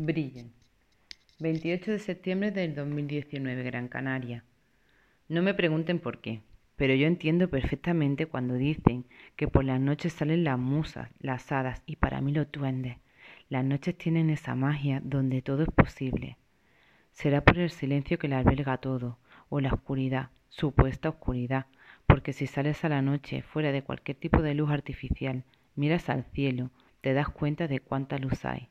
[0.00, 0.52] Brillen.
[1.40, 4.44] 28 de septiembre del 2019, Gran Canaria.
[5.28, 6.40] No me pregunten por qué,
[6.76, 11.82] pero yo entiendo perfectamente cuando dicen que por las noches salen las musas, las hadas
[11.84, 12.98] y para mí los duendes.
[13.48, 16.36] Las noches tienen esa magia donde todo es posible.
[17.12, 19.18] Será por el silencio que la alberga todo,
[19.48, 21.66] o la oscuridad, supuesta oscuridad,
[22.06, 25.42] porque si sales a la noche fuera de cualquier tipo de luz artificial,
[25.74, 26.70] miras al cielo,
[27.00, 28.68] te das cuenta de cuánta luz hay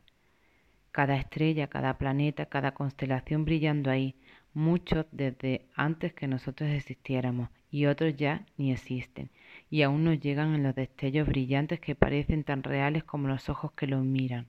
[0.98, 4.16] cada estrella, cada planeta, cada constelación brillando ahí,
[4.56, 9.30] muchos desde antes que nosotros existiéramos y otros ya ni existen,
[9.70, 13.74] y aún nos llegan en los destellos brillantes que parecen tan reales como los ojos
[13.74, 14.48] que los miran.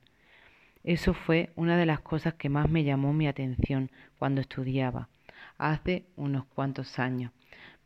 [0.84, 5.11] Eso fue una de las cosas que más me llamó mi atención cuando estudiaba,
[5.59, 7.30] hace unos cuantos años.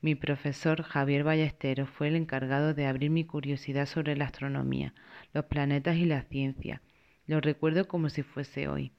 [0.00, 4.94] Mi profesor Javier Ballesteros fue el encargado de abrir mi curiosidad sobre la astronomía,
[5.34, 6.80] los planetas y la ciencia
[7.26, 8.92] lo recuerdo como si fuese hoy.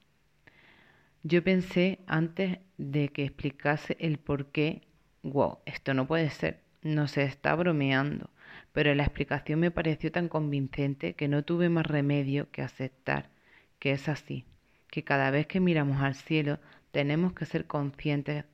[1.22, 4.82] Yo pensé antes de que explicase el por qué,
[5.22, 8.30] wow, esto no puede ser, no se está bromeando,
[8.72, 13.30] pero la explicación me pareció tan convincente que no tuve más remedio que aceptar
[13.84, 14.46] que es así,
[14.90, 16.58] que cada vez que miramos al cielo
[16.90, 18.46] tenemos que ser conscientes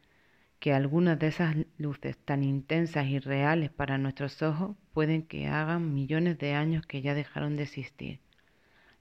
[0.59, 5.95] que algunas de esas luces tan intensas y reales para nuestros ojos pueden que hagan
[5.95, 8.19] millones de años que ya dejaron de existir.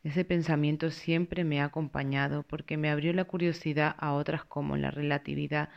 [0.03, 4.92] Ese pensamiento siempre me ha acompañado porque me abrió la curiosidad a otras como la
[4.92, 5.69] relatividad,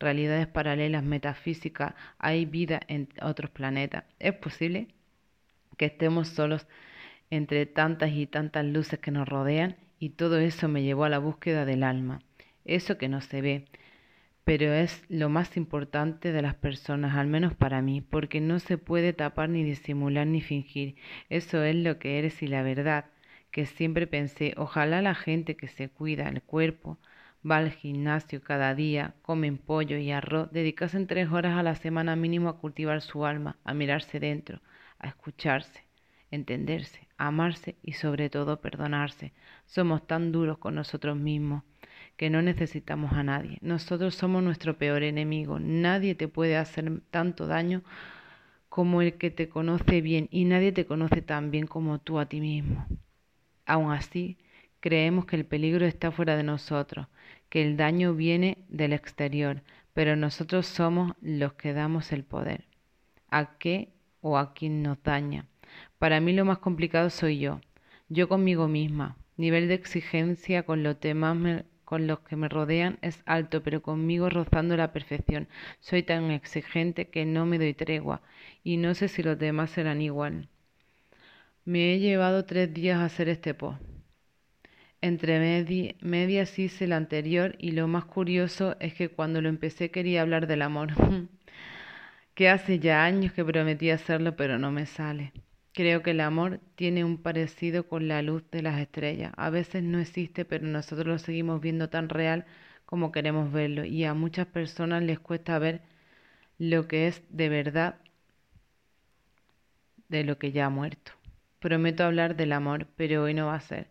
[0.00, 4.04] realidades paralelas, metafísica, hay vida en otros planetas.
[4.18, 4.88] ¿Es posible
[5.76, 6.66] que estemos solos
[7.30, 9.76] entre tantas y tantas luces que nos rodean?
[10.00, 12.20] Y todo eso me llevó a la búsqueda del alma,
[12.64, 13.66] eso que no se ve,
[14.44, 18.78] pero es lo más importante de las personas, al menos para mí, porque no se
[18.78, 20.96] puede tapar ni disimular ni fingir.
[21.28, 23.06] Eso es lo que eres y la verdad
[23.50, 26.98] que siempre pensé, ojalá la gente que se cuida el cuerpo,
[27.48, 32.16] va al gimnasio cada día, comen pollo y arroz, dedicasen tres horas a la semana
[32.16, 34.60] mínimo a cultivar su alma, a mirarse dentro,
[34.98, 35.84] a escucharse,
[36.30, 39.32] entenderse, amarse y sobre todo perdonarse.
[39.66, 41.62] Somos tan duros con nosotros mismos
[42.16, 43.58] que no necesitamos a nadie.
[43.62, 45.58] Nosotros somos nuestro peor enemigo.
[45.58, 47.82] Nadie te puede hacer tanto daño
[48.68, 52.26] como el que te conoce bien y nadie te conoce tan bien como tú a
[52.26, 52.86] ti mismo.
[53.70, 54.36] Aun así,
[54.80, 57.06] creemos que el peligro está fuera de nosotros,
[57.48, 59.62] que el daño viene del exterior,
[59.94, 62.64] pero nosotros somos los que damos el poder.
[63.30, 63.92] ¿A qué
[64.22, 65.46] o a quién nos daña?
[66.00, 67.60] Para mí lo más complicado soy yo,
[68.08, 69.16] yo conmigo misma.
[69.36, 74.30] Nivel de exigencia con los demás con los que me rodean es alto, pero conmigo
[74.30, 75.46] rozando la perfección.
[75.78, 78.20] Soy tan exigente que no me doy tregua
[78.64, 80.48] y no sé si los demás serán igual.
[81.64, 83.80] Me he llevado tres días a hacer este post.
[85.02, 85.38] Entre
[86.00, 90.46] medias hice el anterior y lo más curioso es que cuando lo empecé quería hablar
[90.46, 90.90] del amor,
[92.34, 95.32] que hace ya años que prometí hacerlo pero no me sale.
[95.72, 99.32] Creo que el amor tiene un parecido con la luz de las estrellas.
[99.36, 102.46] A veces no existe pero nosotros lo seguimos viendo tan real
[102.86, 105.82] como queremos verlo y a muchas personas les cuesta ver
[106.58, 107.96] lo que es de verdad
[110.08, 111.19] de lo que ya ha muerto.
[111.60, 113.86] Prometo hablar del amor, pero hoy no va a ser.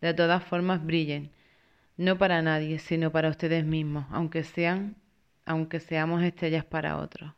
[0.00, 1.30] De todas formas, brillen.
[1.96, 4.96] No para nadie, sino para ustedes mismos, aunque sean,
[5.44, 7.32] aunque seamos estrellas para otros.